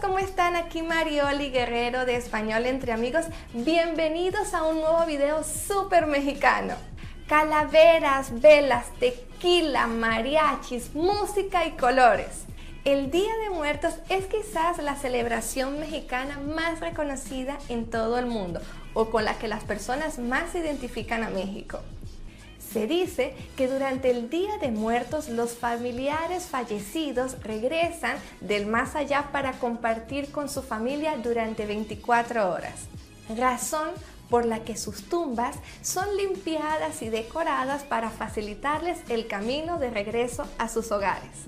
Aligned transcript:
¿cómo 0.00 0.18
están? 0.18 0.56
Aquí 0.56 0.82
Marioli 0.82 1.50
Guerrero 1.50 2.04
de 2.04 2.16
Español 2.16 2.66
Entre 2.66 2.92
Amigos. 2.92 3.26
Bienvenidos 3.52 4.54
a 4.54 4.64
un 4.64 4.80
nuevo 4.80 5.04
video 5.06 5.44
súper 5.44 6.06
mexicano. 6.06 6.74
Calaveras, 7.28 8.40
velas, 8.40 8.86
tequila, 8.98 9.86
mariachis, 9.86 10.94
música 10.94 11.66
y 11.66 11.72
colores. 11.72 12.44
El 12.84 13.10
Día 13.10 13.30
de 13.42 13.50
Muertos 13.50 13.94
es 14.08 14.26
quizás 14.26 14.78
la 14.78 14.96
celebración 14.96 15.78
mexicana 15.78 16.38
más 16.38 16.80
reconocida 16.80 17.58
en 17.68 17.88
todo 17.88 18.18
el 18.18 18.26
mundo 18.26 18.60
o 18.94 19.10
con 19.10 19.24
la 19.24 19.38
que 19.38 19.48
las 19.48 19.64
personas 19.64 20.18
más 20.18 20.54
identifican 20.54 21.22
a 21.22 21.30
México. 21.30 21.80
Se 22.74 22.88
dice 22.88 23.36
que 23.56 23.68
durante 23.68 24.10
el 24.10 24.28
Día 24.28 24.58
de 24.60 24.72
Muertos 24.72 25.28
los 25.28 25.52
familiares 25.52 26.46
fallecidos 26.46 27.40
regresan 27.44 28.16
del 28.40 28.66
más 28.66 28.96
allá 28.96 29.28
para 29.30 29.52
compartir 29.60 30.32
con 30.32 30.48
su 30.48 30.60
familia 30.60 31.16
durante 31.18 31.66
24 31.66 32.50
horas, 32.50 32.88
razón 33.38 33.90
por 34.28 34.44
la 34.44 34.64
que 34.64 34.76
sus 34.76 35.04
tumbas 35.04 35.54
son 35.82 36.16
limpiadas 36.16 37.00
y 37.02 37.10
decoradas 37.10 37.84
para 37.84 38.10
facilitarles 38.10 38.98
el 39.08 39.28
camino 39.28 39.78
de 39.78 39.90
regreso 39.90 40.44
a 40.58 40.68
sus 40.68 40.90
hogares. 40.90 41.44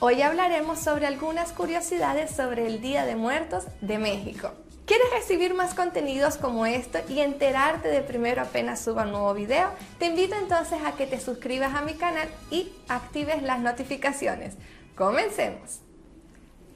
Hoy 0.00 0.20
hablaremos 0.20 0.80
sobre 0.80 1.06
algunas 1.06 1.52
curiosidades 1.52 2.36
sobre 2.36 2.66
el 2.66 2.82
Día 2.82 3.06
de 3.06 3.16
Muertos 3.16 3.64
de 3.80 3.96
México. 3.96 4.52
¿Quieres 4.88 5.10
recibir 5.10 5.52
más 5.52 5.74
contenidos 5.74 6.38
como 6.38 6.64
esto 6.64 6.98
y 7.10 7.20
enterarte 7.20 7.88
de 7.88 8.00
primero 8.00 8.40
apenas 8.40 8.80
suba 8.80 9.02
un 9.02 9.10
nuevo 9.10 9.34
video? 9.34 9.68
Te 9.98 10.06
invito 10.06 10.34
entonces 10.34 10.78
a 10.82 10.92
que 10.92 11.06
te 11.06 11.20
suscribas 11.20 11.74
a 11.74 11.82
mi 11.82 11.92
canal 11.92 12.26
y 12.50 12.72
actives 12.88 13.42
las 13.42 13.60
notificaciones. 13.60 14.54
Comencemos. 14.96 15.80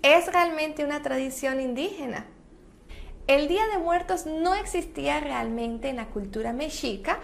¿Es 0.02 0.30
realmente 0.30 0.84
una 0.84 1.00
tradición 1.00 1.58
indígena? 1.58 2.26
El 3.28 3.48
Día 3.48 3.66
de 3.68 3.78
Muertos 3.78 4.26
no 4.26 4.54
existía 4.56 5.20
realmente 5.20 5.88
en 5.88 5.96
la 5.96 6.08
cultura 6.08 6.52
mexica, 6.52 7.18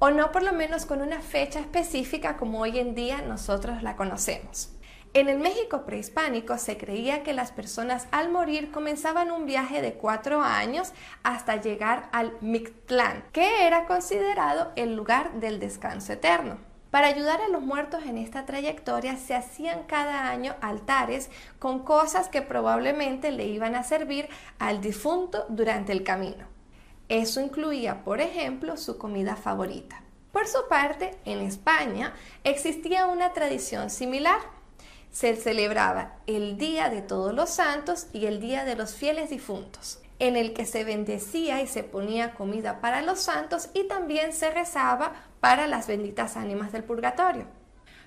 o 0.00 0.10
no 0.10 0.32
por 0.32 0.42
lo 0.42 0.52
menos 0.52 0.84
con 0.84 1.00
una 1.00 1.22
fecha 1.22 1.60
específica 1.60 2.36
como 2.36 2.60
hoy 2.60 2.78
en 2.78 2.94
día 2.94 3.22
nosotros 3.22 3.82
la 3.82 3.96
conocemos. 3.96 4.75
En 5.16 5.30
el 5.30 5.38
México 5.38 5.86
prehispánico 5.86 6.58
se 6.58 6.76
creía 6.76 7.22
que 7.22 7.32
las 7.32 7.50
personas 7.50 8.06
al 8.10 8.30
morir 8.30 8.70
comenzaban 8.70 9.30
un 9.30 9.46
viaje 9.46 9.80
de 9.80 9.94
cuatro 9.94 10.42
años 10.42 10.92
hasta 11.22 11.56
llegar 11.58 12.10
al 12.12 12.36
Mictlán, 12.42 13.24
que 13.32 13.66
era 13.66 13.86
considerado 13.86 14.72
el 14.76 14.94
lugar 14.94 15.40
del 15.40 15.58
descanso 15.58 16.12
eterno. 16.12 16.58
Para 16.90 17.06
ayudar 17.06 17.40
a 17.40 17.48
los 17.48 17.62
muertos 17.62 18.04
en 18.04 18.18
esta 18.18 18.44
trayectoria 18.44 19.16
se 19.16 19.34
hacían 19.34 19.84
cada 19.84 20.28
año 20.28 20.54
altares 20.60 21.30
con 21.58 21.78
cosas 21.78 22.28
que 22.28 22.42
probablemente 22.42 23.32
le 23.32 23.46
iban 23.46 23.74
a 23.74 23.84
servir 23.84 24.28
al 24.58 24.82
difunto 24.82 25.46
durante 25.48 25.92
el 25.92 26.04
camino. 26.04 26.44
Eso 27.08 27.40
incluía, 27.40 28.04
por 28.04 28.20
ejemplo, 28.20 28.76
su 28.76 28.98
comida 28.98 29.34
favorita. 29.34 30.02
Por 30.30 30.46
su 30.46 30.68
parte, 30.68 31.16
en 31.24 31.38
España 31.38 32.12
existía 32.44 33.06
una 33.06 33.32
tradición 33.32 33.88
similar 33.88 34.55
se 35.16 35.34
celebraba 35.34 36.12
el 36.26 36.58
Día 36.58 36.90
de 36.90 37.00
Todos 37.00 37.32
los 37.32 37.48
Santos 37.48 38.06
y 38.12 38.26
el 38.26 38.38
Día 38.38 38.66
de 38.66 38.76
los 38.76 38.94
Fieles 38.94 39.30
Difuntos, 39.30 39.98
en 40.18 40.36
el 40.36 40.52
que 40.52 40.66
se 40.66 40.84
bendecía 40.84 41.62
y 41.62 41.66
se 41.66 41.82
ponía 41.84 42.34
comida 42.34 42.82
para 42.82 43.00
los 43.00 43.20
santos 43.20 43.70
y 43.72 43.84
también 43.84 44.34
se 44.34 44.50
rezaba 44.50 45.14
para 45.40 45.66
las 45.68 45.86
benditas 45.86 46.36
ánimas 46.36 46.70
del 46.70 46.84
purgatorio. 46.84 47.46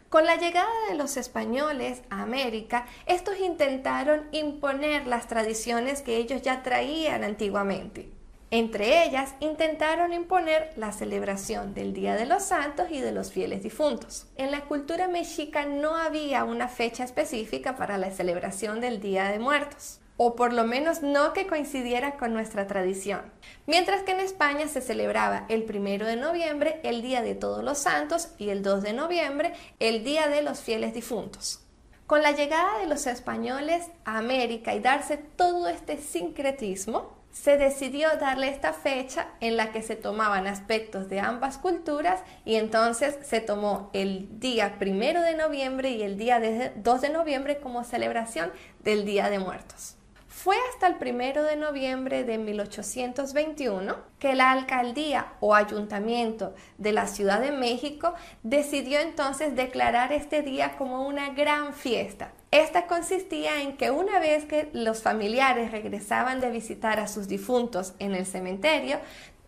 Con 0.09 0.27
la 0.27 0.35
llegada 0.35 0.69
de 0.87 0.93
los 0.93 1.17
españoles 1.17 2.03
a 2.11 2.21
América, 2.21 2.85
estos 3.07 3.39
intentaron 3.39 4.27
imponer 4.31 5.07
las 5.07 5.27
tradiciones 5.27 6.03
que 6.03 6.17
ellos 6.17 6.43
ya 6.43 6.61
traían 6.61 7.23
antiguamente. 7.23 8.18
Entre 8.51 9.05
ellas, 9.05 9.35
intentaron 9.41 10.11
imponer 10.11 10.73
la 10.75 10.91
celebración 10.91 11.75
del 11.75 11.93
Día 11.93 12.15
de 12.15 12.25
los 12.25 12.43
Santos 12.43 12.87
y 12.89 12.99
de 12.99 13.11
los 13.11 13.31
fieles 13.31 13.61
difuntos. 13.61 14.25
En 14.37 14.49
la 14.49 14.61
cultura 14.61 15.07
mexica 15.07 15.67
no 15.67 15.95
había 15.95 16.43
una 16.45 16.67
fecha 16.67 17.03
específica 17.03 17.77
para 17.77 17.99
la 17.99 18.09
celebración 18.09 18.81
del 18.81 19.01
Día 19.01 19.25
de 19.25 19.37
Muertos, 19.37 19.99
o 20.17 20.35
por 20.35 20.51
lo 20.51 20.63
menos 20.63 21.03
no 21.03 21.31
que 21.33 21.45
coincidiera 21.45 22.17
con 22.17 22.33
nuestra 22.33 22.65
tradición. 22.65 23.21
Mientras 23.67 24.01
que 24.01 24.13
en 24.13 24.19
España 24.19 24.67
se 24.67 24.81
celebraba 24.81 25.45
el 25.47 25.63
primero 25.63 26.07
de 26.07 26.15
noviembre 26.15 26.79
el 26.83 27.03
Día 27.03 27.21
de 27.21 27.35
Todos 27.35 27.63
los 27.63 27.77
Santos 27.77 28.29
y 28.39 28.49
el 28.49 28.63
2 28.63 28.81
de 28.81 28.93
noviembre 28.93 29.53
el 29.77 30.03
Día 30.03 30.27
de 30.27 30.41
los 30.41 30.59
Fieles 30.59 30.95
Difuntos. 30.95 31.61
Con 32.07 32.23
la 32.23 32.31
llegada 32.31 32.79
de 32.79 32.87
los 32.87 33.05
españoles 33.05 33.85
a 34.05 34.17
América 34.17 34.73
y 34.73 34.79
darse 34.79 35.17
todo 35.17 35.67
este 35.67 35.97
sincretismo, 35.97 37.18
se 37.31 37.57
decidió 37.57 38.09
darle 38.19 38.49
esta 38.49 38.73
fecha 38.73 39.27
en 39.39 39.55
la 39.55 39.71
que 39.71 39.81
se 39.81 39.95
tomaban 39.95 40.47
aspectos 40.47 41.09
de 41.09 41.19
ambas 41.19 41.57
culturas 41.57 42.21
y 42.43 42.55
entonces 42.55 43.17
se 43.21 43.39
tomó 43.39 43.89
el 43.93 44.39
día 44.39 44.77
primero 44.79 45.21
de 45.21 45.35
noviembre 45.35 45.91
y 45.91 46.01
el 46.01 46.17
día 46.17 46.41
2 46.75 47.01
de 47.01 47.09
noviembre 47.09 47.59
como 47.59 47.83
celebración 47.83 48.51
del 48.83 49.05
Día 49.05 49.29
de 49.29 49.39
Muertos. 49.39 49.98
Fue 50.41 50.55
hasta 50.71 50.87
el 50.87 50.95
primero 50.95 51.43
de 51.43 51.57
noviembre 51.57 52.23
de 52.23 52.37
1821 52.37 53.93
que 54.19 54.35
la 54.35 54.51
alcaldía 54.51 55.33
o 55.41 55.53
ayuntamiento 55.53 56.55
de 56.77 56.93
la 56.93 57.07
Ciudad 57.07 57.41
de 57.41 57.51
México 57.51 58.13
decidió 58.41 59.01
entonces 59.01 59.57
declarar 59.57 60.13
este 60.13 60.41
día 60.41 60.77
como 60.77 61.05
una 61.05 61.31
gran 61.31 61.73
fiesta. 61.73 62.31
Esta 62.51 62.87
consistía 62.87 63.61
en 63.61 63.75
que 63.75 63.91
una 63.91 64.17
vez 64.19 64.45
que 64.45 64.69
los 64.71 65.01
familiares 65.01 65.71
regresaban 65.71 66.39
de 66.39 66.51
visitar 66.51 67.01
a 67.01 67.09
sus 67.09 67.27
difuntos 67.27 67.93
en 67.99 68.15
el 68.15 68.25
cementerio, 68.25 68.97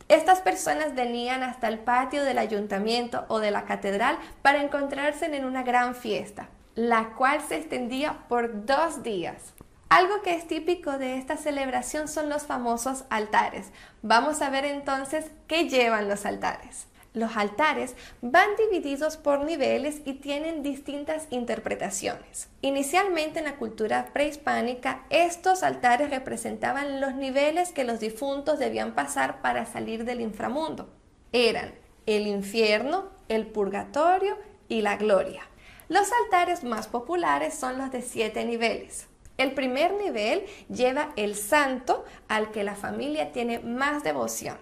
estas 0.09 0.41
personas 0.41 0.93
venían 0.93 1.41
hasta 1.41 1.69
el 1.69 1.79
patio 1.79 2.25
del 2.25 2.37
ayuntamiento 2.37 3.23
o 3.29 3.39
de 3.39 3.51
la 3.51 3.63
catedral 3.63 4.19
para 4.41 4.61
encontrarse 4.61 5.33
en 5.33 5.45
una 5.45 5.63
gran 5.63 5.95
fiesta, 5.95 6.49
la 6.75 7.13
cual 7.15 7.39
se 7.47 7.55
extendía 7.55 8.25
por 8.27 8.65
dos 8.65 9.03
días. 9.03 9.53
Algo 9.91 10.21
que 10.21 10.33
es 10.35 10.47
típico 10.47 10.97
de 10.97 11.17
esta 11.17 11.35
celebración 11.35 12.07
son 12.07 12.29
los 12.29 12.43
famosos 12.43 13.03
altares. 13.09 13.73
Vamos 14.01 14.41
a 14.41 14.49
ver 14.49 14.63
entonces 14.63 15.25
qué 15.47 15.67
llevan 15.67 16.07
los 16.07 16.25
altares. 16.25 16.87
Los 17.13 17.35
altares 17.35 17.97
van 18.21 18.47
divididos 18.55 19.17
por 19.17 19.43
niveles 19.43 19.99
y 20.05 20.13
tienen 20.13 20.63
distintas 20.63 21.27
interpretaciones. 21.29 22.47
Inicialmente 22.61 23.39
en 23.39 23.45
la 23.45 23.57
cultura 23.57 24.11
prehispánica, 24.13 25.03
estos 25.09 25.61
altares 25.61 26.09
representaban 26.09 27.01
los 27.01 27.15
niveles 27.15 27.73
que 27.73 27.83
los 27.83 27.99
difuntos 27.99 28.59
debían 28.59 28.95
pasar 28.95 29.41
para 29.41 29.65
salir 29.65 30.05
del 30.05 30.21
inframundo. 30.21 30.87
Eran 31.33 31.73
el 32.05 32.27
infierno, 32.27 33.09
el 33.27 33.45
purgatorio 33.45 34.37
y 34.69 34.83
la 34.83 34.95
gloria. 34.95 35.41
Los 35.89 36.07
altares 36.23 36.63
más 36.63 36.87
populares 36.87 37.55
son 37.55 37.77
los 37.77 37.91
de 37.91 38.01
siete 38.01 38.45
niveles. 38.45 39.10
El 39.41 39.53
primer 39.53 39.93
nivel 39.93 40.45
lleva 40.69 41.13
el 41.15 41.33
santo 41.33 42.05
al 42.27 42.51
que 42.51 42.63
la 42.63 42.75
familia 42.75 43.31
tiene 43.31 43.57
más 43.57 44.03
devoción. 44.03 44.55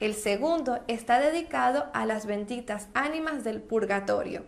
El 0.00 0.14
segundo 0.14 0.80
está 0.88 1.20
dedicado 1.20 1.86
a 1.94 2.04
las 2.04 2.26
benditas 2.26 2.88
ánimas 2.94 3.44
del 3.44 3.62
purgatorio. 3.62 4.44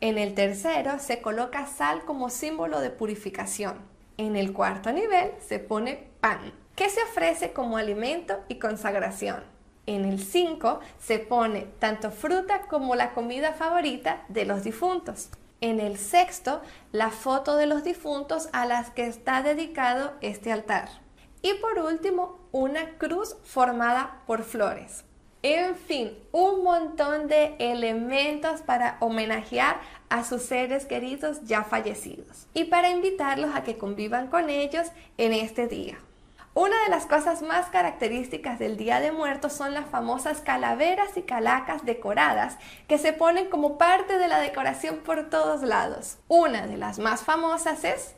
En 0.00 0.18
el 0.18 0.34
tercero 0.34 1.00
se 1.00 1.20
coloca 1.20 1.66
sal 1.66 2.04
como 2.04 2.30
símbolo 2.30 2.78
de 2.78 2.90
purificación. 2.90 3.78
En 4.18 4.36
el 4.36 4.52
cuarto 4.52 4.92
nivel 4.92 5.32
se 5.44 5.58
pone 5.58 6.10
pan, 6.20 6.52
que 6.76 6.88
se 6.88 7.02
ofrece 7.02 7.52
como 7.52 7.76
alimento 7.76 8.38
y 8.46 8.60
consagración. 8.60 9.42
En 9.86 10.04
el 10.04 10.20
5 10.20 10.78
se 11.00 11.18
pone 11.18 11.66
tanto 11.80 12.12
fruta 12.12 12.68
como 12.68 12.94
la 12.94 13.14
comida 13.14 13.52
favorita 13.52 14.24
de 14.28 14.44
los 14.44 14.62
difuntos 14.62 15.30
en 15.64 15.80
el 15.80 15.96
sexto 15.96 16.60
la 16.92 17.10
foto 17.10 17.56
de 17.56 17.66
los 17.66 17.84
difuntos 17.84 18.50
a 18.52 18.66
las 18.66 18.90
que 18.90 19.06
está 19.06 19.42
dedicado 19.42 20.12
este 20.20 20.52
altar. 20.52 20.90
Y 21.40 21.54
por 21.54 21.78
último, 21.78 22.38
una 22.52 22.90
cruz 22.98 23.36
formada 23.44 24.22
por 24.26 24.42
flores. 24.42 25.04
En 25.42 25.74
fin, 25.76 26.12
un 26.32 26.62
montón 26.62 27.28
de 27.28 27.54
elementos 27.58 28.60
para 28.60 28.98
homenajear 29.00 29.80
a 30.10 30.22
sus 30.24 30.42
seres 30.42 30.84
queridos 30.84 31.42
ya 31.44 31.64
fallecidos 31.64 32.46
y 32.52 32.64
para 32.64 32.90
invitarlos 32.90 33.54
a 33.54 33.62
que 33.62 33.78
convivan 33.78 34.28
con 34.28 34.50
ellos 34.50 34.88
en 35.16 35.32
este 35.32 35.66
día. 35.66 35.98
Una 36.56 36.80
de 36.84 36.88
las 36.88 37.06
cosas 37.06 37.42
más 37.42 37.66
características 37.66 38.60
del 38.60 38.76
Día 38.76 39.00
de 39.00 39.10
Muertos 39.10 39.52
son 39.52 39.74
las 39.74 39.86
famosas 39.86 40.40
calaveras 40.40 41.16
y 41.16 41.22
calacas 41.22 41.84
decoradas 41.84 42.58
que 42.86 42.96
se 42.96 43.12
ponen 43.12 43.50
como 43.50 43.76
parte 43.76 44.18
de 44.18 44.28
la 44.28 44.38
decoración 44.38 44.98
por 44.98 45.28
todos 45.30 45.62
lados. 45.62 46.18
Una 46.28 46.68
de 46.68 46.76
las 46.76 47.00
más 47.00 47.24
famosas 47.24 47.82
es 47.82 48.14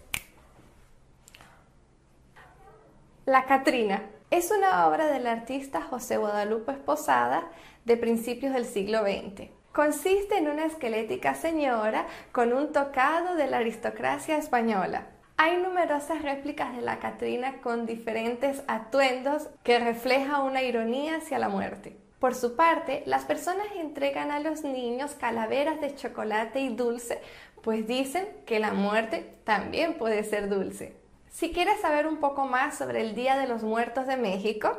La 3.24 3.46
Catrina. 3.46 4.02
Es 4.30 4.50
una 4.50 4.86
obra 4.86 5.06
del 5.06 5.26
artista 5.26 5.80
José 5.80 6.18
Guadalupe 6.18 6.72
Esposada 6.72 7.44
de 7.86 7.96
principios 7.96 8.52
del 8.52 8.66
siglo 8.66 9.00
XX. 9.00 9.48
Consiste 9.72 10.36
en 10.36 10.48
una 10.48 10.66
esquelética 10.66 11.34
señora 11.34 12.06
con 12.32 12.52
un 12.52 12.70
tocado 12.72 13.34
de 13.34 13.46
la 13.46 13.58
aristocracia 13.58 14.36
española 14.36 15.06
Hay 15.38 15.58
numerosas 15.58 16.22
réplicas 16.22 16.74
de 16.74 16.80
la 16.80 16.98
Catrina 16.98 17.60
con 17.60 17.84
diferentes 17.84 18.62
atuendos 18.68 19.48
que 19.64 19.78
refleja 19.78 20.40
una 20.40 20.62
ironía 20.62 21.16
hacia 21.16 21.38
la 21.38 21.50
muerte. 21.50 21.94
Por 22.18 22.34
su 22.34 22.56
parte, 22.56 23.02
las 23.04 23.26
personas 23.26 23.66
entregan 23.76 24.30
a 24.30 24.40
los 24.40 24.62
niños 24.62 25.12
calaveras 25.12 25.78
de 25.82 25.94
chocolate 25.94 26.60
y 26.60 26.74
dulce, 26.74 27.20
pues 27.62 27.86
dicen 27.86 28.26
que 28.46 28.60
la 28.60 28.72
muerte 28.72 29.34
también 29.44 29.98
puede 29.98 30.24
ser 30.24 30.48
dulce. 30.48 30.96
Si 31.36 31.52
quieres 31.52 31.82
saber 31.82 32.06
un 32.06 32.16
poco 32.16 32.46
más 32.46 32.78
sobre 32.78 33.02
el 33.02 33.14
Día 33.14 33.36
de 33.36 33.46
los 33.46 33.62
Muertos 33.62 34.06
de 34.06 34.16
México, 34.16 34.72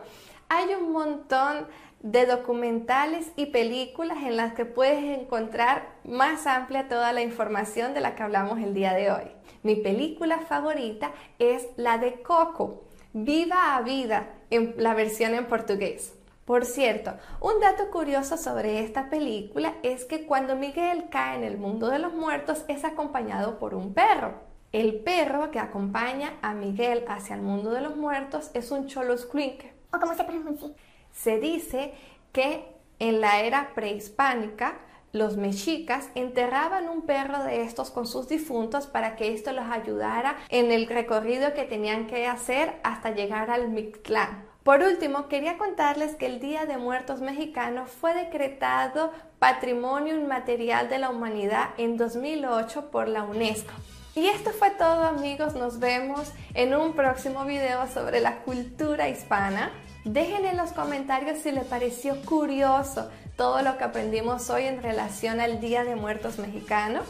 hay 0.50 0.74
un 0.74 0.92
montón 0.92 1.68
de 2.00 2.26
documentales 2.26 3.32
y 3.36 3.46
películas 3.46 4.18
en 4.24 4.38
las 4.38 4.54
que 4.54 4.66
puedes 4.66 5.20
encontrar 5.20 5.88
más 6.04 6.48
amplia 6.48 6.88
toda 6.88 7.14
la 7.14 7.22
información 7.22 7.94
de 7.94 8.02
la 8.02 8.16
que 8.16 8.24
hablamos 8.24 8.58
el 8.58 8.74
día 8.74 8.94
de 8.94 9.12
hoy. 9.12 9.32
Mi 9.62 9.76
película 9.76 10.40
favorita 10.40 11.12
es 11.38 11.68
la 11.76 12.00
de 12.00 12.24
Coco, 12.24 12.86
Viva 13.14 13.76
a 13.76 13.82
Vida, 13.84 14.28
en 14.50 14.74
la 14.78 14.96
versión 14.96 15.36
en 15.36 15.46
portugués. 15.46 16.16
Por 16.44 16.66
cierto, 16.66 17.14
un 17.40 17.60
dato 17.60 17.92
curioso 17.92 18.36
sobre 18.36 18.80
esta 18.80 19.12
película 19.12 19.76
es 19.84 20.06
que 20.06 20.26
cuando 20.26 20.56
Miguel 20.56 21.10
cae 21.12 21.38
en 21.38 21.44
el 21.44 21.60
mundo 21.60 21.90
de 21.90 22.00
los 22.00 22.16
muertos 22.16 22.66
es 22.68 22.84
acompañado 22.84 23.60
por 23.60 23.76
un 23.76 23.94
perro. 23.94 24.47
El 24.74 24.96
perro 25.00 25.50
que 25.50 25.60
acompaña 25.60 26.34
a 26.42 26.54
Miguel 26.54 27.06
hacia 27.08 27.36
el 27.36 27.42
mundo 27.42 27.72
de 27.72 27.80
los 27.80 27.96
muertos 27.96 28.52
es 28.54 28.70
un 28.72 28.88
choloscuinque. 28.88 29.74
¿O 29.94 30.00
cómo 30.00 30.14
se 30.14 30.26
pronuncia? 30.26 30.70
Se 31.14 31.40
dice 31.40 31.94
que 32.34 32.66
en 33.00 33.22
la 33.22 33.40
era 33.40 33.72
prehispánica 33.74 34.80
los 35.14 35.38
mexicas 35.38 36.10
enterraban 36.16 36.90
un 36.90 37.04
perro 37.04 37.44
de 37.44 37.62
estos 37.62 37.92
con 37.92 38.06
sus 38.06 38.28
difuntos 38.28 38.88
para 38.88 39.16
que 39.16 39.34
esto 39.34 39.54
los 39.54 39.66
ayudara 39.72 40.36
en 40.50 40.72
el 40.72 40.88
recorrido 40.88 41.54
que 41.54 41.64
tenían 41.64 42.06
que 42.06 42.28
hacer 42.28 42.74
hasta 42.84 43.12
llegar 43.12 43.50
al 43.50 43.70
Mictlán. 43.70 44.46
Por 44.64 44.82
último, 44.82 45.30
quería 45.30 45.58
contarles 45.58 46.16
que 46.16 46.26
el 46.26 46.42
Día 46.42 46.66
de 46.66 46.78
Muertos 46.78 47.22
Mexicano 47.22 47.86
fue 47.86 48.14
decretado 48.14 49.14
Patrimonio 49.40 50.20
Inmaterial 50.20 50.90
de 50.90 51.00
la 51.00 51.10
Humanidad 51.10 51.70
en 51.78 51.96
2008 51.96 52.92
por 52.92 53.08
la 53.08 53.24
UNESCO. 53.24 53.72
Y 54.18 54.30
esto 54.30 54.50
fue 54.50 54.72
todo 54.72 55.04
amigos, 55.04 55.54
nos 55.54 55.78
vemos 55.78 56.32
en 56.56 56.76
un 56.76 56.94
próximo 56.94 57.46
video 57.46 57.88
sobre 57.88 58.20
la 58.20 58.40
cultura 58.40 59.10
hispana. 59.10 59.70
Dejen 60.06 60.44
en 60.44 60.58
los 60.58 60.72
comentarios 60.72 61.38
si 61.38 61.52
les 61.52 61.66
pareció 61.66 62.20
curioso 62.26 63.12
todo 63.36 63.62
lo 63.62 63.78
que 63.78 63.84
aprendimos 63.84 64.50
hoy 64.50 64.64
en 64.64 64.82
relación 64.82 65.40
al 65.40 65.60
Día 65.60 65.84
de 65.84 65.96
Muertos 65.96 66.40
Mexicano. 66.40 67.02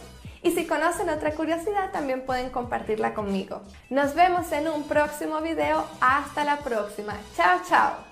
Y 0.44 0.52
si 0.52 0.68
conocen 0.68 1.10
otra 1.10 1.32
curiosidad, 1.32 1.94
también 1.94 2.26
pueden 2.26 2.50
compartirla 2.50 3.14
conmigo. 3.14 3.62
Nos 3.90 4.14
vemos 4.14 4.52
en 4.52 4.68
un 4.68 4.84
próximo 4.84 5.40
video. 5.40 5.86
Hasta 6.02 6.44
la 6.44 6.58
próxima. 6.58 7.14
Chao, 7.38 7.62
chao. 7.70 8.07